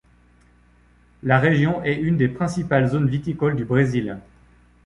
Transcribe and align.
La 1.21 1.37
région 1.37 1.83
est 1.83 1.93
une 1.93 2.17
des 2.17 2.27
principales 2.27 2.87
zones 2.87 3.05
viticoles 3.07 3.55
du 3.55 3.65
Brésil. 3.65 4.17